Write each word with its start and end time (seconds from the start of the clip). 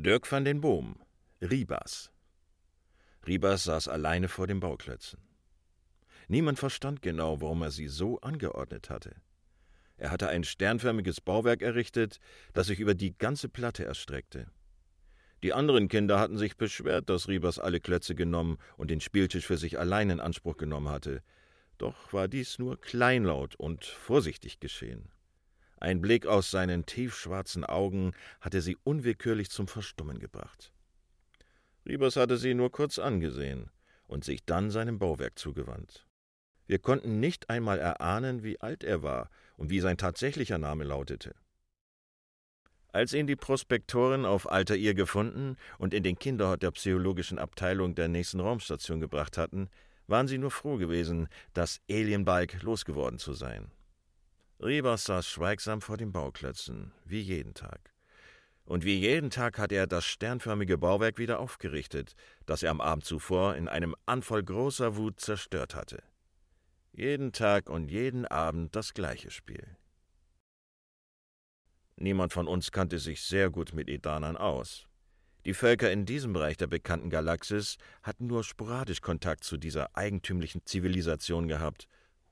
Dirk 0.00 0.30
van 0.30 0.44
den 0.44 0.60
Boom, 0.60 0.94
Ribas. 1.42 2.12
Ribas 3.26 3.64
saß 3.64 3.88
alleine 3.88 4.28
vor 4.28 4.46
den 4.46 4.60
Bauklötzen. 4.60 5.18
Niemand 6.28 6.60
verstand 6.60 7.02
genau, 7.02 7.40
warum 7.40 7.62
er 7.62 7.72
sie 7.72 7.88
so 7.88 8.20
angeordnet 8.20 8.90
hatte. 8.90 9.16
Er 9.96 10.12
hatte 10.12 10.28
ein 10.28 10.44
sternförmiges 10.44 11.20
Bauwerk 11.20 11.62
errichtet, 11.62 12.20
das 12.52 12.68
sich 12.68 12.78
über 12.78 12.94
die 12.94 13.18
ganze 13.18 13.48
Platte 13.48 13.84
erstreckte. 13.84 14.46
Die 15.42 15.52
anderen 15.52 15.88
Kinder 15.88 16.20
hatten 16.20 16.38
sich 16.38 16.56
beschwert, 16.56 17.10
dass 17.10 17.26
Ribas 17.26 17.58
alle 17.58 17.80
Klötze 17.80 18.14
genommen 18.14 18.58
und 18.76 18.92
den 18.92 19.00
Spieltisch 19.00 19.46
für 19.46 19.56
sich 19.56 19.80
allein 19.80 20.10
in 20.10 20.20
Anspruch 20.20 20.58
genommen 20.58 20.90
hatte. 20.90 21.24
Doch 21.76 22.12
war 22.12 22.28
dies 22.28 22.60
nur 22.60 22.80
kleinlaut 22.80 23.56
und 23.56 23.84
vorsichtig 23.84 24.60
geschehen. 24.60 25.10
Ein 25.80 26.00
Blick 26.00 26.26
aus 26.26 26.50
seinen 26.50 26.86
tiefschwarzen 26.86 27.64
Augen 27.64 28.12
hatte 28.40 28.60
sie 28.60 28.76
unwillkürlich 28.82 29.50
zum 29.50 29.68
Verstummen 29.68 30.18
gebracht. 30.18 30.72
Ribas 31.86 32.16
hatte 32.16 32.36
sie 32.36 32.54
nur 32.54 32.72
kurz 32.72 32.98
angesehen 32.98 33.70
und 34.06 34.24
sich 34.24 34.44
dann 34.44 34.70
seinem 34.70 34.98
Bauwerk 34.98 35.38
zugewandt. 35.38 36.06
Wir 36.66 36.78
konnten 36.78 37.20
nicht 37.20 37.48
einmal 37.48 37.78
erahnen, 37.78 38.42
wie 38.42 38.60
alt 38.60 38.84
er 38.84 39.02
war 39.02 39.30
und 39.56 39.70
wie 39.70 39.80
sein 39.80 39.96
tatsächlicher 39.96 40.58
Name 40.58 40.84
lautete. 40.84 41.34
Als 42.90 43.12
ihn 43.12 43.26
die 43.26 43.36
Prospektoren 43.36 44.24
auf 44.24 44.50
Alter 44.50 44.74
ihr 44.74 44.94
gefunden 44.94 45.56
und 45.78 45.94
in 45.94 46.02
den 46.02 46.18
Kinderhort 46.18 46.62
der 46.62 46.72
psychologischen 46.72 47.38
Abteilung 47.38 47.94
der 47.94 48.08
nächsten 48.08 48.40
Raumstation 48.40 49.00
gebracht 49.00 49.38
hatten, 49.38 49.68
waren 50.06 50.26
sie 50.26 50.38
nur 50.38 50.50
froh 50.50 50.76
gewesen, 50.76 51.28
das 51.52 51.80
Alienbike 51.88 52.62
losgeworden 52.62 53.18
zu 53.18 53.34
sein. 53.34 53.70
Ribas 54.60 55.04
saß 55.04 55.28
schweigsam 55.28 55.80
vor 55.80 55.96
den 55.96 56.10
Bauklötzen, 56.10 56.92
wie 57.04 57.20
jeden 57.20 57.54
Tag. 57.54 57.94
Und 58.64 58.84
wie 58.84 58.98
jeden 58.98 59.30
Tag 59.30 59.56
hat 59.56 59.70
er 59.70 59.86
das 59.86 60.04
sternförmige 60.04 60.76
Bauwerk 60.78 61.16
wieder 61.18 61.38
aufgerichtet, 61.38 62.14
das 62.44 62.64
er 62.64 62.72
am 62.72 62.80
Abend 62.80 63.04
zuvor 63.04 63.54
in 63.54 63.68
einem 63.68 63.94
Anfall 64.04 64.42
großer 64.42 64.96
Wut 64.96 65.20
zerstört 65.20 65.76
hatte. 65.76 66.02
Jeden 66.92 67.32
Tag 67.32 67.70
und 67.70 67.88
jeden 67.88 68.26
Abend 68.26 68.74
das 68.74 68.94
gleiche 68.94 69.30
Spiel. 69.30 69.76
Niemand 71.94 72.32
von 72.32 72.48
uns 72.48 72.72
kannte 72.72 72.98
sich 72.98 73.22
sehr 73.22 73.50
gut 73.50 73.72
mit 73.72 73.88
Edanern 73.88 74.36
aus. 74.36 74.86
Die 75.44 75.54
Völker 75.54 75.90
in 75.92 76.04
diesem 76.04 76.32
Bereich 76.32 76.56
der 76.56 76.66
bekannten 76.66 77.10
Galaxis 77.10 77.76
hatten 78.02 78.26
nur 78.26 78.42
sporadisch 78.42 79.00
Kontakt 79.00 79.44
zu 79.44 79.56
dieser 79.56 79.96
eigentümlichen 79.96 80.66
Zivilisation 80.66 81.46
gehabt 81.46 81.86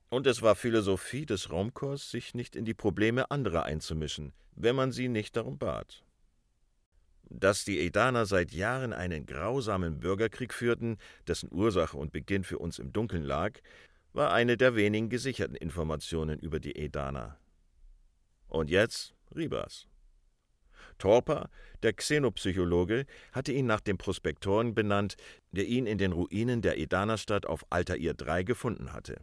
und 0.09 0.27
es 0.27 0.43
war 0.43 0.55
Philosophie 0.55 1.27
des 1.27 1.51
Raumkorps, 1.51 2.11
sich 2.11 2.35
nicht 2.35 2.57
in 2.57 2.65
die 2.65 2.75
Probleme 2.75 3.31
anderer 3.31 3.65
einzumischen, 3.65 4.33
wenn 4.55 4.77
man 4.77 4.93
sie 4.93 5.09
nicht 5.09 5.37
darum 5.37 5.59
bat. 5.59 6.05
Dass 7.29 7.65
die 7.65 7.81
Edaner 7.81 8.25
seit 8.25 8.53
Jahren 8.53 8.93
einen 8.93 9.27
grausamen 9.27 9.99
Bürgerkrieg 9.99 10.55
führten, 10.55 10.97
dessen 11.27 11.51
Ursache 11.53 11.97
und 11.97 12.13
Beginn 12.13 12.45
für 12.45 12.59
uns 12.59 12.79
im 12.79 12.93
Dunkeln 12.93 13.25
lag, 13.25 13.59
war 14.13 14.33
eine 14.33 14.57
der 14.57 14.77
wenigen 14.77 15.09
gesicherten 15.09 15.57
Informationen 15.57 16.39
über 16.39 16.61
die 16.61 16.77
Edaner. 16.77 17.37
Und 18.49 18.71
jetzt 18.71 19.15
Ribas. 19.35 19.89
Torper, 20.99 21.51
der 21.83 21.93
Xenopsychologe, 21.93 23.07
hatte 23.33 23.53
ihn 23.53 23.67
nach 23.67 23.81
dem 23.81 23.99
Prospektoren 23.99 24.75
benannt, 24.75 25.17
der 25.51 25.67
ihn 25.67 25.87
in 25.87 25.99
den 25.99 26.13
Ruinen 26.13 26.63
der 26.63 26.79
Edanerstadt 26.79 27.45
auf 27.45 27.67
Altair 27.71 28.15
III 28.19 28.45
gefunden 28.45 28.93
hatte. 28.93 29.21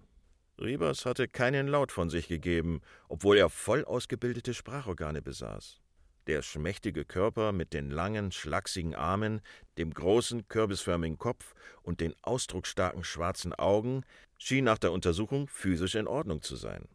Ribas 0.64 1.06
hatte 1.06 1.28
keinen 1.28 1.68
Laut 1.68 1.92
von 1.92 2.10
sich 2.10 2.30
gegeben, 2.30 2.80
obwohl 3.10 3.38
er 3.38 3.50
voll 3.50 3.84
ausgebildete 3.84 4.54
Sprachorgane 4.54 5.22
besaß. 5.22 5.82
Der 6.28 6.42
schmächtige 6.42 7.04
Körper 7.04 7.52
mit 7.52 7.74
den 7.74 7.90
langen, 7.90 8.32
schlachsigen 8.32 8.96
Armen, 8.96 9.42
dem 9.78 9.94
großen, 9.94 10.48
kürbisförmigen 10.48 11.18
Kopf 11.18 11.54
und 11.82 12.00
den 12.00 12.16
ausdrucksstarken 12.22 13.04
schwarzen 13.04 13.54
Augen 13.54 14.06
schien 14.38 14.64
nach 14.64 14.78
der 14.78 14.94
Untersuchung 14.94 15.50
physisch 15.50 15.96
in 15.96 16.08
Ordnung 16.08 16.42
zu 16.42 16.56
sein. 16.56 16.88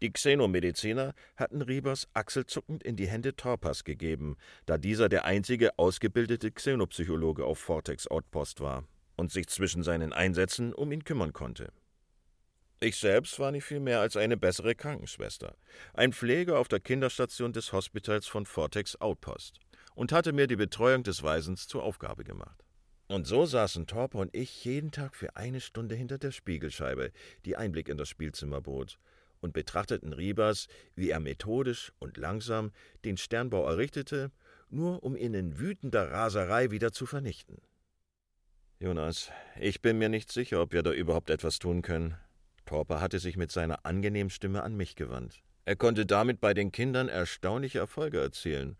Die 0.00 0.10
Xenomediziner 0.10 1.12
hatten 1.36 1.60
Ribas 1.60 2.08
achselzuckend 2.14 2.82
in 2.82 2.96
die 2.96 3.06
Hände 3.06 3.36
Torpas 3.36 3.84
gegeben, 3.84 4.36
da 4.64 4.78
dieser 4.78 5.10
der 5.10 5.26
einzige 5.26 5.78
ausgebildete 5.78 6.50
Xenopsychologe 6.50 7.44
auf 7.44 7.58
Vortex 7.58 8.06
Outpost 8.06 8.60
war 8.60 8.84
und 9.16 9.30
sich 9.30 9.48
zwischen 9.48 9.82
seinen 9.82 10.14
Einsätzen 10.14 10.72
um 10.72 10.90
ihn 10.92 11.04
kümmern 11.04 11.34
konnte. 11.34 11.70
Ich 12.84 12.98
selbst 12.98 13.38
war 13.38 13.50
nicht 13.50 13.64
viel 13.64 13.80
mehr 13.80 14.00
als 14.00 14.14
eine 14.14 14.36
bessere 14.36 14.74
Krankenschwester, 14.74 15.56
ein 15.94 16.12
Pfleger 16.12 16.58
auf 16.58 16.68
der 16.68 16.80
Kinderstation 16.80 17.54
des 17.54 17.72
Hospitals 17.72 18.26
von 18.26 18.44
Vortex 18.44 19.00
Outpost 19.00 19.58
und 19.94 20.12
hatte 20.12 20.34
mir 20.34 20.46
die 20.46 20.56
Betreuung 20.56 21.02
des 21.02 21.22
Waisens 21.22 21.66
zur 21.66 21.82
Aufgabe 21.82 22.24
gemacht. 22.24 22.62
Und 23.08 23.26
so 23.26 23.46
saßen 23.46 23.86
Torpe 23.86 24.18
und 24.18 24.36
ich 24.36 24.66
jeden 24.66 24.90
Tag 24.90 25.16
für 25.16 25.34
eine 25.34 25.62
Stunde 25.62 25.94
hinter 25.94 26.18
der 26.18 26.30
Spiegelscheibe, 26.30 27.10
die 27.46 27.56
Einblick 27.56 27.88
in 27.88 27.96
das 27.96 28.10
Spielzimmer 28.10 28.60
bot, 28.60 28.98
und 29.40 29.54
betrachteten 29.54 30.12
Ribas, 30.12 30.66
wie 30.94 31.08
er 31.08 31.20
methodisch 31.20 31.90
und 32.00 32.18
langsam 32.18 32.70
den 33.06 33.16
Sternbau 33.16 33.66
errichtete, 33.66 34.30
nur 34.68 35.02
um 35.02 35.16
ihn 35.16 35.32
in 35.32 35.58
wütender 35.58 36.10
Raserei 36.10 36.70
wieder 36.70 36.92
zu 36.92 37.06
vernichten. 37.06 37.62
Jonas, 38.78 39.30
ich 39.58 39.80
bin 39.80 39.96
mir 39.96 40.10
nicht 40.10 40.30
sicher, 40.30 40.60
ob 40.60 40.74
wir 40.74 40.82
da 40.82 40.92
überhaupt 40.92 41.30
etwas 41.30 41.58
tun 41.58 41.80
können. 41.80 42.18
Torper 42.64 43.00
hatte 43.00 43.18
sich 43.18 43.36
mit 43.36 43.50
seiner 43.50 43.84
angenehmen 43.84 44.30
Stimme 44.30 44.62
an 44.62 44.76
mich 44.76 44.96
gewandt. 44.96 45.42
Er 45.64 45.76
konnte 45.76 46.06
damit 46.06 46.40
bei 46.40 46.54
den 46.54 46.72
Kindern 46.72 47.08
erstaunliche 47.08 47.78
Erfolge 47.78 48.20
erzielen. 48.20 48.76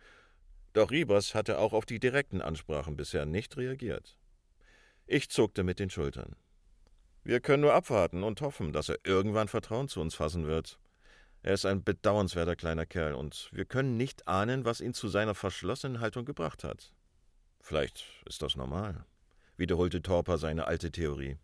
Doch 0.73 0.91
Ribas 0.91 1.35
hatte 1.35 1.59
auch 1.59 1.73
auf 1.73 1.87
die 1.87 2.01
direkten 2.01 2.43
Ansprachen 2.43 2.97
bisher 2.97 3.27
nicht 3.27 3.57
reagiert. 3.57 4.19
Ich 5.07 5.31
zuckte 5.31 5.63
mit 5.63 5.79
den 5.79 5.91
Schultern. 5.91 6.37
Wir 7.23 7.41
können 7.41 7.63
nur 7.63 7.75
abwarten 7.75 8.23
und 8.23 8.41
hoffen, 8.43 8.73
dass 8.73 8.91
er 8.91 8.99
irgendwann 9.05 9.49
Vertrauen 9.49 9.89
zu 9.89 10.01
uns 10.01 10.15
fassen 10.15 10.47
wird. 10.47 10.79
Er 11.43 11.55
ist 11.55 11.67
ein 11.67 11.85
bedauernswerter 11.85 12.57
kleiner 12.57 12.87
Kerl 12.87 13.15
und 13.15 13.49
wir 13.53 13.65
können 13.65 13.97
nicht 13.97 14.29
ahnen, 14.29 14.65
was 14.65 14.81
ihn 14.81 14.95
zu 14.95 15.09
seiner 15.09 15.35
verschlossenen 15.35 16.01
Haltung 16.01 16.25
gebracht 16.25 16.65
hat. 16.65 16.93
Vielleicht 17.61 18.05
ist 18.27 18.43
das 18.43 18.57
normal, 18.57 19.07
wiederholte 19.57 20.03
Torper 20.03 20.37
seine 20.37 20.67
alte 20.67 20.91
Theorie. 20.91 21.39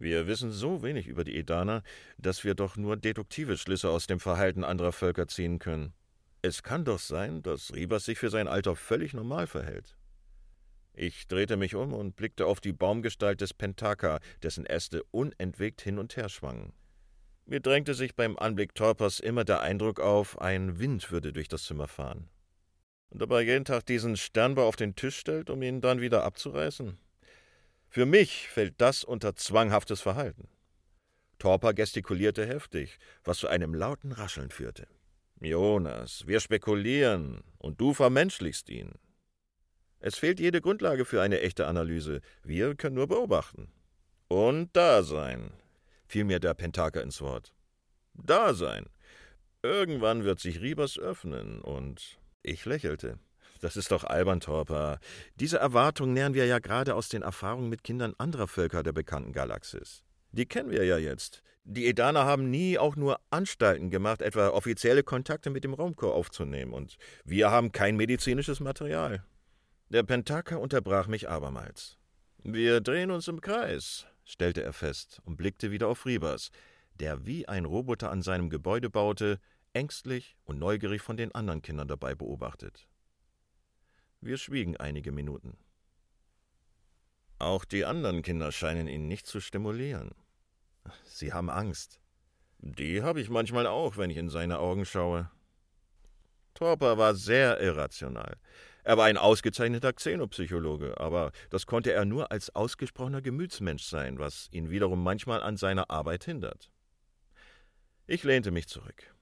Wir 0.00 0.28
wissen 0.28 0.52
so 0.52 0.82
wenig 0.82 1.08
über 1.08 1.24
die 1.24 1.36
Edaner, 1.36 1.82
dass 2.18 2.44
wir 2.44 2.54
doch 2.54 2.76
nur 2.76 2.96
deduktive 2.96 3.56
Schlüsse 3.56 3.90
aus 3.90 4.06
dem 4.06 4.20
Verhalten 4.20 4.62
anderer 4.62 4.92
Völker 4.92 5.26
ziehen 5.26 5.58
können. 5.58 5.92
Es 6.40 6.62
kann 6.62 6.84
doch 6.84 7.00
sein, 7.00 7.42
dass 7.42 7.74
Ribas 7.74 8.04
sich 8.04 8.16
für 8.16 8.30
sein 8.30 8.46
Alter 8.46 8.76
völlig 8.76 9.12
normal 9.12 9.48
verhält. 9.48 9.96
Ich 10.94 11.26
drehte 11.26 11.56
mich 11.56 11.74
um 11.74 11.92
und 11.92 12.14
blickte 12.14 12.46
auf 12.46 12.60
die 12.60 12.72
Baumgestalt 12.72 13.40
des 13.40 13.54
Pentaka, 13.54 14.20
dessen 14.42 14.66
Äste 14.66 15.02
unentwegt 15.10 15.80
hin 15.80 15.98
und 15.98 16.16
her 16.16 16.28
schwangen. 16.28 16.72
Mir 17.44 17.60
drängte 17.60 17.94
sich 17.94 18.14
beim 18.14 18.38
Anblick 18.38 18.76
Torpers 18.76 19.18
immer 19.18 19.44
der 19.44 19.62
Eindruck 19.62 19.98
auf, 19.98 20.40
ein 20.40 20.78
Wind 20.78 21.10
würde 21.10 21.32
durch 21.32 21.48
das 21.48 21.64
Zimmer 21.64 21.88
fahren. 21.88 22.28
Und 23.10 23.22
er 23.22 23.40
jeden 23.40 23.64
Tag 23.64 23.86
diesen 23.86 24.16
Sternbau 24.16 24.68
auf 24.68 24.76
den 24.76 24.94
Tisch 24.94 25.16
stellt, 25.16 25.50
um 25.50 25.62
ihn 25.62 25.80
dann 25.80 26.00
wieder 26.00 26.24
abzureißen? 26.24 26.98
Für 27.88 28.06
mich 28.06 28.48
fällt 28.48 28.80
das 28.80 29.02
unter 29.02 29.34
zwanghaftes 29.34 30.00
Verhalten. 30.00 30.48
Torper 31.38 31.72
gestikulierte 31.72 32.46
heftig, 32.46 32.98
was 33.24 33.38
zu 33.38 33.48
einem 33.48 33.74
lauten 33.74 34.12
Rascheln 34.12 34.50
führte. 34.50 34.86
Jonas, 35.40 36.26
wir 36.26 36.40
spekulieren 36.40 37.44
und 37.58 37.80
du 37.80 37.94
vermenschlichst 37.94 38.68
ihn. 38.68 38.92
Es 40.00 40.16
fehlt 40.16 40.40
jede 40.40 40.60
Grundlage 40.60 41.04
für 41.04 41.22
eine 41.22 41.40
echte 41.40 41.66
Analyse. 41.66 42.20
Wir 42.42 42.74
können 42.74 42.96
nur 42.96 43.08
beobachten. 43.08 43.72
Und 44.28 44.70
da 44.74 45.02
sein, 45.02 45.52
fiel 46.06 46.24
mir 46.24 46.40
der 46.40 46.54
Pentaker 46.54 47.02
ins 47.02 47.20
Wort. 47.20 47.54
Da 48.14 48.52
sein. 48.52 48.86
Irgendwann 49.62 50.24
wird 50.24 50.40
sich 50.40 50.60
Ribas 50.60 50.98
öffnen 50.98 51.60
und 51.60 52.18
ich 52.42 52.64
lächelte. 52.64 53.18
Das 53.60 53.76
ist 53.76 53.90
doch 53.90 54.04
albern, 54.04 54.40
Torper. 54.40 55.00
Diese 55.36 55.58
Erwartung 55.58 56.12
nähern 56.12 56.34
wir 56.34 56.46
ja 56.46 56.58
gerade 56.58 56.94
aus 56.94 57.08
den 57.08 57.22
Erfahrungen 57.22 57.68
mit 57.68 57.82
Kindern 57.82 58.14
anderer 58.18 58.46
Völker 58.46 58.82
der 58.82 58.92
bekannten 58.92 59.32
Galaxis. 59.32 60.04
Die 60.32 60.46
kennen 60.46 60.70
wir 60.70 60.84
ja 60.84 60.98
jetzt. 60.98 61.42
Die 61.64 61.86
Edaner 61.86 62.24
haben 62.24 62.50
nie 62.50 62.78
auch 62.78 62.96
nur 62.96 63.20
Anstalten 63.30 63.90
gemacht, 63.90 64.22
etwa 64.22 64.48
offizielle 64.48 65.02
Kontakte 65.02 65.50
mit 65.50 65.64
dem 65.64 65.74
Raumkorps 65.74 66.14
aufzunehmen, 66.14 66.72
und 66.72 66.96
wir 67.24 67.50
haben 67.50 67.72
kein 67.72 67.96
medizinisches 67.96 68.60
Material. 68.60 69.22
Der 69.90 70.02
Pentaka 70.02 70.56
unterbrach 70.56 71.08
mich 71.08 71.28
abermals. 71.28 71.98
Wir 72.42 72.80
drehen 72.80 73.10
uns 73.10 73.28
im 73.28 73.40
Kreis, 73.40 74.06
stellte 74.24 74.62
er 74.62 74.72
fest 74.72 75.20
und 75.24 75.36
blickte 75.36 75.70
wieder 75.70 75.88
auf 75.88 76.06
Ribas, 76.06 76.50
der 76.94 77.26
wie 77.26 77.48
ein 77.48 77.64
Roboter 77.64 78.10
an 78.10 78.22
seinem 78.22 78.48
Gebäude 78.48 78.88
baute, 78.90 79.40
ängstlich 79.72 80.36
und 80.44 80.58
neugierig 80.58 81.02
von 81.02 81.16
den 81.16 81.34
anderen 81.34 81.62
Kindern 81.62 81.88
dabei 81.88 82.14
beobachtet. 82.14 82.88
Wir 84.20 84.36
schwiegen 84.36 84.76
einige 84.76 85.12
Minuten. 85.12 85.56
Auch 87.38 87.64
die 87.64 87.84
anderen 87.84 88.22
Kinder 88.22 88.50
scheinen 88.50 88.88
ihn 88.88 89.06
nicht 89.06 89.26
zu 89.26 89.40
stimulieren. 89.40 90.10
Sie 91.04 91.32
haben 91.32 91.50
Angst. 91.50 92.00
Die 92.58 93.02
habe 93.02 93.20
ich 93.20 93.30
manchmal 93.30 93.66
auch, 93.66 93.96
wenn 93.96 94.10
ich 94.10 94.16
in 94.16 94.28
seine 94.28 94.58
Augen 94.58 94.84
schaue. 94.84 95.30
Torper 96.54 96.98
war 96.98 97.14
sehr 97.14 97.60
irrational. 97.60 98.36
Er 98.82 98.96
war 98.96 99.04
ein 99.04 99.18
ausgezeichneter 99.18 99.92
Xenopsychologe, 99.92 100.98
aber 100.98 101.30
das 101.50 101.66
konnte 101.66 101.92
er 101.92 102.04
nur 102.04 102.32
als 102.32 102.54
ausgesprochener 102.56 103.22
Gemütsmensch 103.22 103.84
sein, 103.84 104.18
was 104.18 104.48
ihn 104.50 104.70
wiederum 104.70 105.04
manchmal 105.04 105.42
an 105.42 105.56
seiner 105.56 105.90
Arbeit 105.90 106.24
hindert. 106.24 106.72
Ich 108.08 108.24
lehnte 108.24 108.50
mich 108.50 108.66
zurück. 108.66 109.14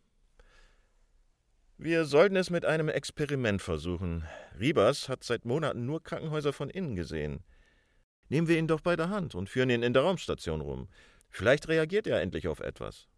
Wir 1.79 2.07
sollten 2.07 2.37
es 2.37 2.49
mit 2.49 2.65
einem 2.65 2.89
Experiment 2.89 3.61
versuchen. 3.61 4.25
Ribas 4.59 5.11
hat 5.11 5.23
seit 5.23 5.45
Monaten 5.45 5.85
nur 5.85 6.03
Krankenhäuser 6.03 6.55
von 6.55 6.71
innen 6.71 6.97
gesehen. 6.97 7.45
Nehmen 8.31 8.49
wir 8.49 8.59
ihn 8.59 8.67
doch 8.67 8.81
bei 8.81 8.97
der 8.97 9.11
Hand 9.11 9.35
und 9.35 9.51
führen 9.51 9.69
ihn 9.69 9.83
in 9.83 9.93
der 9.93 10.03
Raumstation 10.03 10.63
rum. 10.63 10.89
Vielleicht 11.29 11.69
reagiert 11.69 12.07
er 12.07 12.23
endlich 12.23 12.49
auf 12.49 12.61
etwas. 12.61 13.09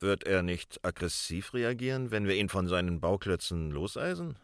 Wird 0.00 0.24
er 0.24 0.42
nicht 0.42 0.84
aggressiv 0.84 1.54
reagieren, 1.54 2.10
wenn 2.10 2.26
wir 2.26 2.34
ihn 2.34 2.48
von 2.48 2.66
seinen 2.66 3.00
Bauklötzen 3.00 3.70
loseisen? 3.70 4.36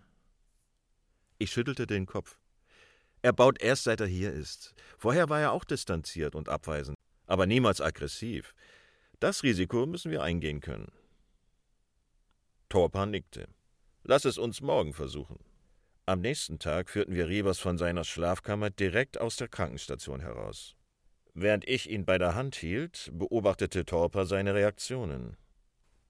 Ich 1.38 1.50
schüttelte 1.50 1.88
den 1.88 2.06
Kopf. 2.06 2.38
Er 3.22 3.32
baut 3.32 3.60
erst 3.60 3.84
seit 3.84 4.00
er 4.00 4.06
hier 4.06 4.32
ist. 4.32 4.72
Vorher 4.98 5.28
war 5.28 5.40
er 5.40 5.52
auch 5.52 5.64
distanziert 5.64 6.36
und 6.36 6.48
abweisend, 6.48 6.96
aber 7.26 7.46
niemals 7.46 7.80
aggressiv. 7.80 8.54
Das 9.18 9.42
Risiko 9.42 9.84
müssen 9.84 10.12
wir 10.12 10.22
eingehen 10.22 10.60
können. 10.60 10.92
Torpa 12.68 13.06
nickte. 13.06 13.48
Lass 14.02 14.24
es 14.24 14.38
uns 14.38 14.60
morgen 14.60 14.92
versuchen. 14.92 15.38
Am 16.06 16.20
nächsten 16.20 16.58
Tag 16.58 16.90
führten 16.90 17.14
wir 17.14 17.28
Rebers 17.28 17.58
von 17.58 17.78
seiner 17.78 18.04
Schlafkammer 18.04 18.70
direkt 18.70 19.18
aus 19.18 19.36
der 19.36 19.48
Krankenstation 19.48 20.20
heraus. 20.20 20.76
Während 21.32 21.66
ich 21.66 21.88
ihn 21.90 22.04
bei 22.04 22.18
der 22.18 22.34
Hand 22.34 22.54
hielt, 22.56 23.10
beobachtete 23.12 23.84
Torpa 23.84 24.26
seine 24.26 24.54
Reaktionen. 24.54 25.36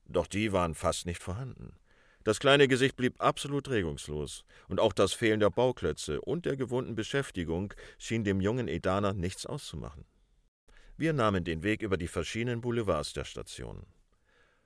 Doch 0.07 0.27
die 0.27 0.53
waren 0.53 0.75
fast 0.75 1.07
nicht 1.07 1.23
vorhanden. 1.23 1.77
Das 2.25 2.41
kleine 2.41 2.69
Gesicht 2.69 2.97
blieb 2.97 3.21
absolut 3.21 3.69
regungslos, 3.69 4.45
und 4.69 4.81
auch 4.81 4.93
das 4.93 5.13
Fehlen 5.13 5.41
der 5.41 5.51
Bauklötze 5.51 6.21
und 6.21 6.47
der 6.47 6.57
gewohnten 6.57 6.95
Beschäftigung 6.95 7.73
schien 7.99 8.25
dem 8.25 8.41
jungen 8.41 8.67
Edaner 8.67 9.13
nichts 9.13 9.47
auszumachen. 9.47 10.07
Wir 10.97 11.13
nahmen 11.13 11.45
den 11.45 11.63
Weg 11.63 11.83
über 11.83 11.97
die 11.97 12.09
verschiedenen 12.09 12.61
Boulevards 12.61 13.13
der 13.13 13.25
Station. 13.25 13.87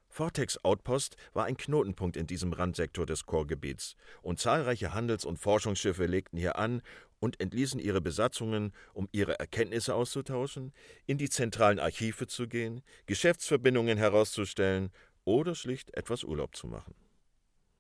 Vortex 0.09 0.59
Outpost 0.65 1.17
war 1.33 1.45
ein 1.45 1.57
Knotenpunkt 1.57 2.17
in 2.17 2.27
diesem 2.27 2.53
Randsektor 2.53 3.07
des 3.07 3.27
Chorgebiets, 3.27 3.95
und 4.23 4.41
zahlreiche 4.41 4.95
Handels- 4.95 5.25
und 5.25 5.39
Forschungsschiffe 5.39 6.07
legten 6.07 6.39
hier 6.39 6.57
an 6.59 6.83
und 7.21 7.41
entließen 7.41 7.81
ihre 7.81 8.01
Besatzungen, 8.01 8.73
um 8.95 9.09
ihre 9.13 9.39
Erkenntnisse 9.39 9.95
auszutauschen, 9.95 10.73
in 11.07 11.19
die 11.19 11.29
zentralen 11.29 11.79
Archive 11.79 12.27
zu 12.27 12.49
gehen, 12.49 12.83
Geschäftsverbindungen 13.07 13.99
herauszustellen 13.99 14.91
oder 15.25 15.55
schlicht 15.55 15.95
etwas 15.95 16.25
Urlaub 16.25 16.57
zu 16.57 16.67
machen. 16.67 16.95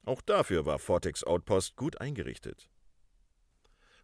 Auch 0.04 0.20
dafür 0.22 0.66
war 0.66 0.78
Vortex 0.78 1.24
Outpost 1.24 1.76
gut 1.76 2.00
eingerichtet. 2.00 2.68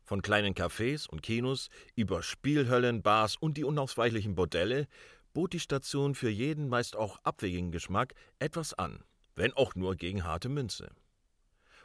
Von 0.04 0.20
kleinen 0.20 0.54
Cafés 0.54 1.08
und 1.08 1.22
Kinos 1.22 1.70
über 1.94 2.22
Spielhöllen, 2.22 3.02
Bars 3.02 3.36
und 3.36 3.56
die 3.56 3.64
unausweichlichen 3.64 4.34
Bordelle 4.34 4.86
bot 5.34 5.52
die 5.52 5.60
Station 5.60 6.14
für 6.14 6.30
jeden 6.30 6.68
meist 6.68 6.96
auch 6.96 7.18
abwegigen 7.24 7.72
Geschmack 7.72 8.14
etwas 8.38 8.72
an, 8.72 9.04
wenn 9.34 9.52
auch 9.52 9.74
nur 9.74 9.96
gegen 9.96 10.24
harte 10.24 10.48
Münze. 10.48 10.90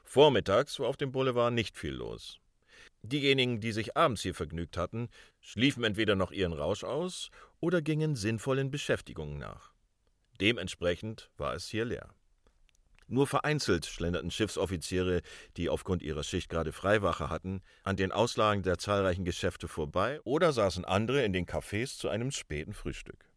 Vormittags 0.05 0.79
war 0.79 0.87
auf 0.87 0.97
dem 0.97 1.11
Boulevard 1.11 1.53
nicht 1.53 1.77
viel 1.77 1.93
los. 1.93 2.39
Diejenigen, 3.01 3.59
die 3.59 3.71
sich 3.71 3.97
abends 3.97 4.21
hier 4.21 4.33
vergnügt 4.33 4.77
hatten, 4.77 5.09
schliefen 5.41 5.83
entweder 5.83 6.15
noch 6.15 6.31
ihren 6.31 6.53
Rausch 6.53 6.83
aus 6.83 7.29
oder 7.59 7.81
gingen 7.81 8.15
sinnvollen 8.15 8.71
Beschäftigungen 8.71 9.37
nach. 9.37 9.73
Dementsprechend 10.39 11.29
war 11.37 11.53
es 11.53 11.67
hier 11.67 11.85
leer. 11.85 12.13
Nur 13.07 13.25
vereinzelt 13.25 13.87
schlenderten 13.87 14.29
Schiffsoffiziere, 14.29 15.21
die 15.57 15.69
aufgrund 15.69 16.03
ihrer 16.03 16.23
Schicht 16.23 16.49
gerade 16.49 16.71
Freiwache 16.71 17.29
hatten, 17.29 17.61
an 17.83 17.97
den 17.97 18.11
Auslagen 18.11 18.61
der 18.61 18.77
zahlreichen 18.77 19.25
Geschäfte 19.25 19.67
vorbei 19.67 20.21
oder 20.23 20.53
saßen 20.53 20.85
andere 20.85 21.23
in 21.23 21.33
den 21.33 21.47
Cafés 21.47 21.97
zu 21.97 22.09
einem 22.09 22.31
späten 22.31 22.73
Frühstück. 22.73 23.28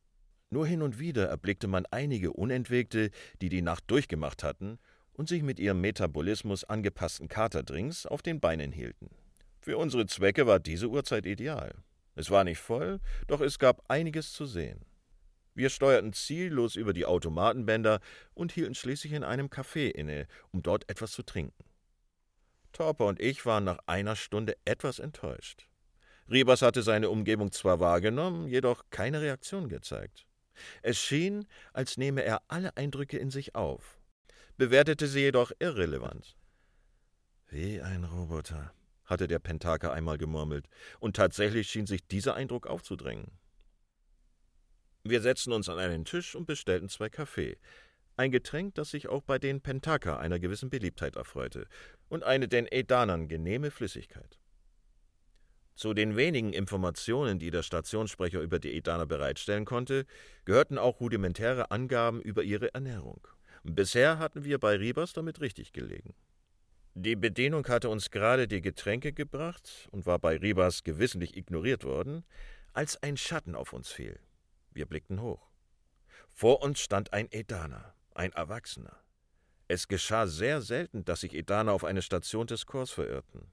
Nur 0.53 0.67
hin 0.67 0.83
und 0.83 0.99
wieder 0.99 1.29
erblickte 1.29 1.67
man 1.67 1.87
einige 1.91 2.31
Unentwegte, 2.31 3.11
die 3.41 3.49
die 3.49 3.63
Nacht 3.63 3.85
durchgemacht 3.87 4.43
hatten 4.43 4.79
und 5.15 5.27
sich 5.27 5.43
mit 5.43 5.59
ihrem 5.59 5.81
Metabolismus 5.81 6.65
angepassten 6.65 7.27
Katerdrinks 7.27 8.05
auf 8.05 8.21
den 8.21 8.39
Beinen 8.39 8.71
hielten. 8.71 9.09
Für 9.63 9.79
unsere 9.79 10.05
Zwecke 10.05 10.47
war 10.47 10.61
diese 10.61 10.91
Uhrzeit 10.91 11.25
ideal. 11.25 11.73
Es 12.17 12.31
war 12.31 12.45
nicht 12.45 12.59
voll, 12.59 13.01
doch 13.29 13.41
es 13.41 13.59
gab 13.59 13.83
einiges 13.89 14.35
zu 14.35 14.45
sehen. 14.45 14.85
Wir 15.55 15.71
steuerten 15.71 16.13
ziellos 16.13 16.77
über 16.77 16.93
die 16.93 17.07
Automatenbänder 17.07 18.01
und 18.35 18.53
hielten 18.53 18.75
schließlich 18.75 19.15
in 19.15 19.25
einem 19.25 19.47
Café 19.47 19.89
inne, 19.89 20.27
um 20.51 20.63
dort 20.63 20.87
etwas 20.91 21.13
zu 21.13 21.23
trinken. 21.23 21.65
Torper 22.73 23.07
und 23.07 23.23
ich 23.23 23.47
waren 23.47 23.65
nach 23.65 23.79
einer 23.87 24.17
Stunde 24.17 24.59
etwas 24.67 24.99
enttäuscht. 24.99 25.67
Ribas 26.31 26.61
hatte 26.61 26.83
seine 26.83 27.09
Umgebung 27.09 27.53
zwar 27.53 27.81
wahrgenommen, 27.81 28.49
jedoch 28.49 28.85
keine 28.91 29.23
Reaktion 29.23 29.71
gezeigt. 29.71 30.27
Es 30.83 30.99
schien, 30.99 31.47
als 31.73 31.97
nehme 31.97 32.23
er 32.23 32.43
alle 32.49 32.77
Eindrücke 32.77 33.19
in 33.19 33.31
sich 33.31 33.55
auf, 33.55 34.01
bewertete 34.57 35.07
sie 35.07 35.21
jedoch 35.21 35.53
irrelevant. 35.59 36.37
Wie 37.49 37.81
ein 37.81 38.05
Roboter, 38.05 38.73
hatte 39.05 39.29
der 39.29 39.39
Pentaka 39.39 39.93
einmal 39.93 40.19
gemurmelt, 40.19 40.69
und 41.01 41.17
tatsächlich 41.17 41.69
schien 41.69 41.87
sich 41.87 42.07
dieser 42.07 42.35
Eindruck 42.35 42.67
aufzudrängen. 42.67 43.39
Wir 45.05 45.21
setzten 45.21 45.53
uns 45.53 45.69
an 45.69 45.79
einen 45.79 46.05
Tisch 46.05 46.35
und 46.35 46.47
bestellten 46.47 46.89
zwei 46.89 47.09
Kaffee, 47.09 47.59
ein 48.17 48.31
Getränk, 48.31 48.75
das 48.75 48.91
sich 48.91 49.09
auch 49.09 49.23
bei 49.23 49.39
den 49.39 49.61
Pentaka 49.61 50.19
einer 50.19 50.39
gewissen 50.39 50.71
Beliebtheit 50.71 51.17
erfreute, 51.17 51.67
und 52.09 52.23
eine 52.23 52.47
den 52.47 52.67
Edanern 52.71 53.27
genehme 53.27 53.71
Flüssigkeit. 53.71 54.39
Zu 55.75 55.95
den 55.95 56.17
wenigen 56.17 56.53
Informationen, 56.53 57.39
die 57.39 57.51
der 57.51 57.63
Stationssprecher 57.63 58.41
über 58.41 58.59
die 58.59 58.77
Edaner 58.77 59.07
bereitstellen 59.07 59.65
konnte, 59.65 60.07
gehörten 60.45 60.79
auch 60.79 61.01
rudimentäre 61.01 61.71
Angaben 61.71 62.21
über 62.21 62.43
ihre 62.43 62.75
Ernährung. 62.75 63.27
Bisher 63.65 64.19
hatten 64.19 64.45
wir 64.45 64.59
bei 64.59 64.77
Ribas 64.77 65.13
damit 65.13 65.41
richtig 65.41 65.73
gelegen. 65.73 66.15
Die 66.95 67.17
Bedienung 67.17 67.67
hatte 67.69 67.89
uns 67.89 68.11
gerade 68.11 68.47
die 68.47 68.61
Getränke 68.61 69.13
gebracht 69.15 69.89
und 69.93 70.05
war 70.05 70.19
bei 70.19 70.37
Ribas 70.37 70.83
gewissentlich 70.85 71.37
ignoriert 71.37 71.85
worden, 71.85 72.25
als 72.75 73.03
ein 73.03 73.17
Schatten 73.17 73.55
auf 73.55 73.73
uns 73.73 73.89
fiel. 73.89 74.19
Wir 74.73 74.85
blickten 74.87 75.23
hoch. 75.23 75.51
Vor 76.29 76.63
uns 76.63 76.81
stand 76.81 77.13
ein 77.13 77.29
Edaner, 77.31 77.95
ein 78.15 78.33
Erwachsener. 78.33 78.97
Es 79.69 79.89
geschah 79.89 80.27
sehr 80.27 80.61
selten, 80.61 81.05
dass 81.05 81.21
sich 81.21 81.35
Edaner 81.35 81.73
auf 81.73 81.85
eine 81.85 82.03
Station 82.03 82.47
des 82.47 82.67
Korps 82.67 82.91
verirrten. 82.91 83.51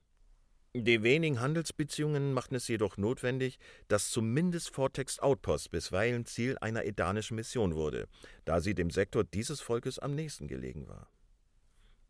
Die 0.75 1.01
wenigen 1.01 1.40
Handelsbeziehungen 1.40 2.31
machten 2.31 2.54
es 2.54 2.68
jedoch 2.68 2.97
notwendig, 2.97 3.57
dass 3.88 4.11
zumindest 4.11 4.69
Vortex 4.69 5.18
Outpost 5.18 5.71
bisweilen 5.71 6.26
Ziel 6.26 6.59
einer 6.59 6.85
edanischen 6.85 7.35
Mission 7.35 7.73
wurde, 7.73 8.07
da 8.45 8.61
sie 8.61 8.76
dem 8.76 8.92
Sektor 8.92 9.23
dieses 9.23 9.61
Volkes 9.61 9.97
am 9.97 10.14
nächsten 10.14 10.47
gelegen 10.47 10.88
war. 10.88 11.09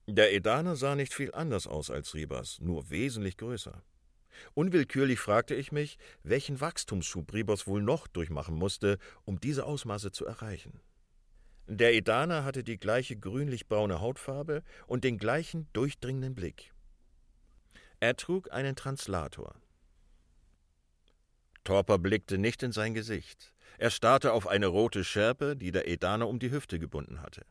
Der 0.08 0.34
Edaner 0.34 0.76
sah 0.76 0.96
nicht 0.96 1.14
viel 1.14 1.34
anders 1.34 1.68
aus 1.68 1.90
als 1.90 2.14
Ribas, 2.16 2.60
nur 2.60 2.90
wesentlich 2.90 3.38
größer. 3.38 3.82
Unwillkürlich 4.56 5.20
fragte 5.20 5.56
ich 5.56 5.72
mich, 5.72 5.98
welchen 6.24 6.60
Wachstumsschub 6.60 7.32
Ribos 7.34 7.66
wohl 7.66 7.82
noch 7.82 8.08
durchmachen 8.08 8.56
musste, 8.56 8.98
um 9.24 9.40
diese 9.40 9.66
Ausmaße 9.66 10.12
zu 10.12 10.26
erreichen. 10.26 10.82
Der 11.68 11.94
Edaner 11.94 12.44
hatte 12.44 12.64
die 12.64 12.78
gleiche 12.78 13.16
grünlich-braune 13.16 14.02
Hautfarbe 14.02 14.64
und 14.88 15.06
den 15.06 15.18
gleichen 15.18 15.68
durchdringenden 15.72 16.36
Blick. 16.36 16.74
Er 18.00 18.16
trug 18.16 18.52
einen 18.52 18.76
Translator. 18.76 19.56
Torper 21.64 22.00
blickte 22.00 22.38
nicht 22.38 22.64
in 22.64 22.72
sein 22.72 22.94
Gesicht. 22.94 23.54
Er 23.78 23.90
starrte 23.90 24.34
auf 24.34 24.48
eine 24.48 24.68
rote 24.68 25.04
Schärpe, 25.04 25.56
die 25.56 25.72
der 25.72 25.88
Edaner 25.88 26.28
um 26.28 26.40
die 26.40 26.52
Hüfte 26.52 26.80
gebunden 26.80 27.22
hatte. 27.22 27.46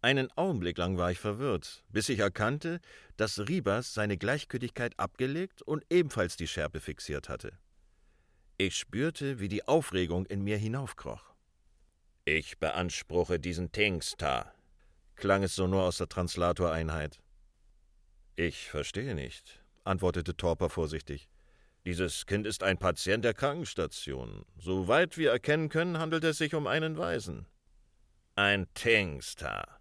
Einen 0.00 0.30
Augenblick 0.36 0.78
lang 0.78 0.98
war 0.98 1.10
ich 1.10 1.18
verwirrt, 1.18 1.82
bis 1.88 2.08
ich 2.08 2.18
erkannte, 2.18 2.80
dass 3.16 3.38
Ribas 3.38 3.94
seine 3.94 4.18
Gleichgültigkeit 4.18 4.98
abgelegt 4.98 5.62
und 5.62 5.84
ebenfalls 5.90 6.36
die 6.36 6.46
Schärpe 6.46 6.80
fixiert 6.80 7.28
hatte. 7.28 7.58
Ich 8.56 8.76
spürte, 8.76 9.40
wie 9.40 9.48
die 9.48 9.66
Aufregung 9.66 10.26
in 10.26 10.42
mir 10.42 10.58
hinaufkroch. 10.58 11.34
Ich 12.24 12.58
beanspruche 12.58 13.40
diesen 13.40 13.72
Tingstar, 13.72 14.54
klang 15.16 15.42
es 15.42 15.56
sonor 15.56 15.84
aus 15.84 15.98
der 15.98 16.08
Translatoreinheit. 16.08 17.18
Ich 18.36 18.68
verstehe 18.68 19.14
nicht, 19.14 19.62
antwortete 19.84 20.36
Torper 20.36 20.68
vorsichtig. 20.68 21.28
Dieses 21.84 22.26
Kind 22.26 22.46
ist 22.46 22.62
ein 22.62 22.78
Patient 22.78 23.24
der 23.24 23.34
Krankenstation. 23.34 24.44
Soweit 24.56 25.18
wir 25.18 25.30
erkennen 25.30 25.68
können, 25.68 25.98
handelt 25.98 26.24
es 26.24 26.38
sich 26.38 26.54
um 26.54 26.66
einen 26.66 26.96
Waisen. 26.96 27.46
Ein 28.34 28.66
Tingstar, 28.74 29.80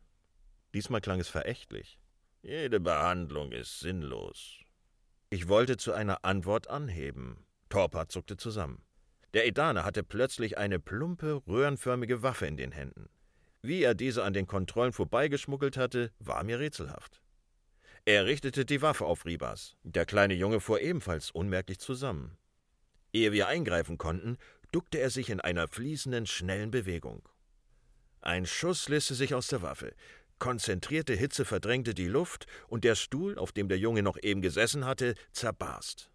Diesmal 0.73 1.01
klang 1.01 1.19
es 1.19 1.29
verächtlich. 1.29 1.99
Jede 2.41 2.79
Behandlung 2.79 3.51
ist 3.51 3.79
sinnlos. 3.79 4.59
Ich 5.29 5.47
wollte 5.47 5.77
zu 5.77 5.93
einer 5.93 6.25
Antwort 6.25 6.67
anheben. 6.67 7.45
Torpa 7.69 8.07
zuckte 8.09 8.37
zusammen. 8.37 8.83
Der 9.33 9.47
Edane 9.47 9.85
hatte 9.85 10.03
plötzlich 10.03 10.57
eine 10.57 10.79
plumpe, 10.79 11.41
röhrenförmige 11.47 12.23
Waffe 12.23 12.47
in 12.47 12.57
den 12.57 12.71
Händen. 12.71 13.09
Wie 13.61 13.83
er 13.83 13.93
diese 13.93 14.23
an 14.23 14.33
den 14.33 14.47
Kontrollen 14.47 14.93
vorbeigeschmuggelt 14.93 15.77
hatte, 15.77 16.11
war 16.19 16.43
mir 16.43 16.59
rätselhaft. 16.59 17.22
Er 18.05 18.25
richtete 18.25 18.65
die 18.65 18.81
Waffe 18.81 19.05
auf 19.05 19.25
Ribas. 19.25 19.77
Der 19.83 20.05
kleine 20.05 20.33
Junge 20.33 20.59
fuhr 20.59 20.81
ebenfalls 20.81 21.31
unmerklich 21.31 21.79
zusammen. 21.79 22.37
Ehe 23.13 23.31
wir 23.31 23.47
eingreifen 23.47 23.97
konnten, 23.97 24.37
duckte 24.73 24.97
er 24.97 25.09
sich 25.09 25.29
in 25.29 25.39
einer 25.39 25.69
fließenden, 25.69 26.25
schnellen 26.25 26.69
Bewegung. 26.69 27.29
Ein 28.19 28.45
Schuss 28.45 28.89
löste 28.89 29.15
sich 29.15 29.33
aus 29.33 29.47
der 29.47 29.61
Waffe. 29.61 29.93
Konzentrierte 30.37 31.13
Hitze 31.13 31.45
verdrängte 31.45 31.93
die 31.93 32.07
Luft 32.07 32.45
und 32.67 32.83
der 32.83 32.95
Stuhl, 32.95 33.37
auf 33.37 33.53
dem 33.53 33.69
der 33.69 33.77
Junge 33.77 34.03
noch 34.03 34.17
eben 34.21 34.41
gesessen 34.41 34.83
hatte, 34.83 35.15
zerbarst. 35.31 36.09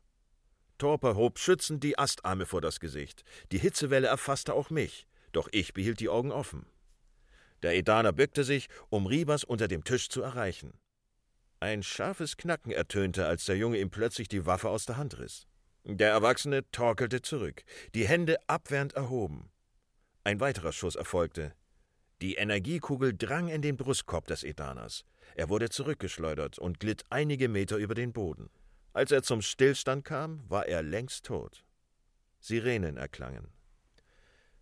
Torper 0.76 1.16
hob 1.16 1.38
schützend 1.38 1.82
die 1.84 1.98
Astarme 1.98 2.44
vor 2.44 2.60
das 2.60 2.80
Gesicht. 2.80 3.24
Die 3.50 3.58
Hitzewelle 3.58 4.08
erfasste 4.08 4.52
auch 4.52 4.68
mich, 4.68 5.06
doch 5.32 5.48
ich 5.52 5.72
behielt 5.72 6.00
die 6.00 6.10
Augen 6.10 6.32
offen. 6.32 6.66
Der 7.62 7.74
Edaner 7.74 8.12
bückte 8.12 8.44
sich, 8.44 8.68
um 8.90 9.06
Ribas 9.06 9.42
unter 9.42 9.68
dem 9.68 9.84
Tisch 9.84 10.10
zu 10.10 10.20
erreichen. 10.20 10.78
Ein 11.60 11.82
scharfes 11.82 12.36
Knacken 12.36 12.70
ertönte, 12.70 13.26
als 13.26 13.44
der 13.44 13.56
Junge 13.56 13.78
ihm 13.78 13.90
plötzlich 13.90 14.28
die 14.28 14.46
Waffe 14.46 14.68
aus 14.68 14.86
der 14.86 14.96
Hand 14.96 15.18
riss. 15.18 15.46
Der 15.84 16.10
Erwachsene 16.10 16.70
torkelte 16.70 17.20
zurück, 17.20 17.64
die 17.94 18.06
Hände 18.06 18.36
abwehrend 18.46 18.92
erhoben. 18.92 19.50
Ein 20.22 20.38
weiterer 20.38 20.72
Schuss 20.72 20.94
erfolgte. 20.94 21.54
Die 22.20 22.34
Energiekugel 22.34 23.16
drang 23.16 23.48
in 23.48 23.62
den 23.62 23.76
Brustkorb 23.76 24.26
des 24.26 24.44
Edaners. 24.44 25.04
Er 25.34 25.48
wurde 25.48 25.68
zurückgeschleudert 25.68 26.58
und 26.58 26.78
glitt 26.78 27.04
einige 27.10 27.48
Meter 27.48 27.76
über 27.76 27.94
den 27.94 28.12
Boden. 28.12 28.50
Als 28.92 29.10
er 29.10 29.22
zum 29.22 29.42
Stillstand 29.42 30.04
kam, 30.04 30.42
war 30.48 30.66
er 30.66 30.82
längst 30.82 31.26
tot. 31.26 31.64
Sirenen 32.40 32.96
erklangen. 32.96 33.48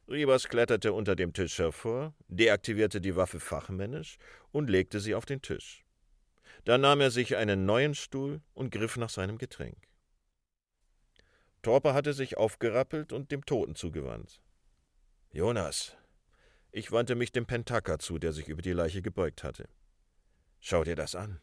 Ribas 0.08 0.48
kletterte 0.48 0.92
unter 0.92 1.16
dem 1.16 1.32
Tisch 1.32 1.58
hervor, 1.58 2.14
deaktivierte 2.28 3.00
die 3.00 3.16
Waffe 3.16 3.40
fachmännisch 3.40 4.18
und 4.52 4.70
legte 4.70 5.00
sie 5.00 5.14
auf 5.14 5.26
den 5.26 5.42
Tisch. 5.42 5.85
Dann 6.66 6.80
nahm 6.80 7.00
er 7.00 7.12
sich 7.12 7.36
einen 7.36 7.64
neuen 7.64 7.94
Stuhl 7.94 8.42
und 8.52 8.72
griff 8.72 8.96
nach 8.96 9.08
seinem 9.08 9.38
Getränk. 9.38 9.86
Torper 11.62 11.94
hatte 11.94 12.12
sich 12.12 12.36
aufgerappelt 12.36 13.12
und 13.12 13.30
dem 13.30 13.46
Toten 13.46 13.76
zugewandt. 13.76 14.42
Jonas, 15.30 15.96
ich 16.72 16.90
wandte 16.90 17.14
mich 17.14 17.30
dem 17.30 17.46
Pentaka 17.46 18.00
zu, 18.00 18.18
der 18.18 18.32
sich 18.32 18.48
über 18.48 18.62
die 18.62 18.72
Leiche 18.72 19.00
gebeugt 19.00 19.44
hatte. 19.44 19.68
Schau 20.58 20.82
dir 20.82 20.96
das 20.96 21.14
an. 21.14 21.40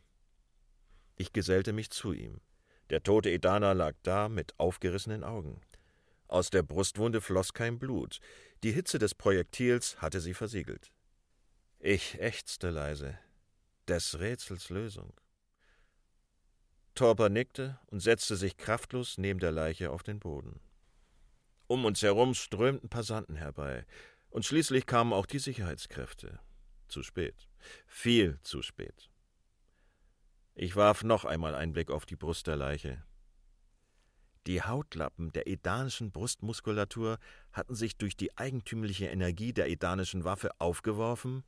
Ich 1.15 1.31
gesellte 1.31 1.71
mich 1.71 1.89
zu 1.89 2.11
ihm. 2.11 2.41
Der 2.89 3.01
tote 3.01 3.31
Edana 3.31 3.71
lag 3.71 3.95
da 4.03 4.27
mit 4.27 4.59
aufgerissenen 4.59 5.23
Augen. 5.23 5.61
Aus 6.27 6.49
der 6.49 6.63
Brustwunde 6.63 7.21
floss 7.21 7.53
kein 7.53 7.79
Blut. 7.79 8.19
Die 8.61 8.73
Hitze 8.73 8.99
des 8.99 9.15
Projektils 9.15 10.01
hatte 10.01 10.19
sie 10.19 10.33
versiegelt. 10.33 10.91
Ich 11.79 12.19
ächzte 12.19 12.71
leise 12.71 13.17
des 13.87 14.19
Rätsels 14.19 14.69
Lösung. 14.69 15.13
Torper 16.95 17.29
nickte 17.29 17.79
und 17.87 18.01
setzte 18.01 18.35
sich 18.35 18.57
kraftlos 18.57 19.17
neben 19.17 19.39
der 19.39 19.51
Leiche 19.51 19.89
auf 19.91 20.03
den 20.03 20.19
Boden. 20.19 20.59
Um 21.67 21.85
uns 21.85 22.01
herum 22.01 22.33
strömten 22.33 22.89
Passanten 22.89 23.35
herbei, 23.35 23.85
und 24.29 24.45
schließlich 24.45 24.85
kamen 24.85 25.13
auch 25.13 25.25
die 25.25 25.39
Sicherheitskräfte. 25.39 26.39
Zu 26.87 27.03
spät. 27.03 27.47
Viel 27.87 28.39
zu 28.41 28.61
spät. 28.61 29.09
Ich 30.55 30.75
warf 30.75 31.03
noch 31.03 31.25
einmal 31.25 31.55
einen 31.55 31.73
Blick 31.73 31.89
auf 31.89 32.05
die 32.05 32.15
Brust 32.15 32.47
der 32.47 32.55
Leiche. 32.55 33.03
Die 34.45 34.61
Hautlappen 34.61 35.31
der 35.31 35.47
edanischen 35.47 36.11
Brustmuskulatur 36.11 37.17
hatten 37.53 37.75
sich 37.75 37.97
durch 37.97 38.17
die 38.17 38.37
eigentümliche 38.37 39.07
Energie 39.07 39.53
der 39.53 39.69
edanischen 39.69 40.25
Waffe 40.25 40.51
aufgeworfen 40.59 41.43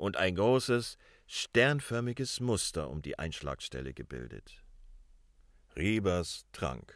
und 0.00 0.16
ein 0.16 0.34
großes, 0.34 0.96
sternförmiges 1.26 2.40
Muster 2.40 2.88
um 2.88 3.02
die 3.02 3.18
Einschlagstelle 3.18 3.92
gebildet. 3.92 4.64
Riebers 5.76 6.46
trank. 6.52 6.94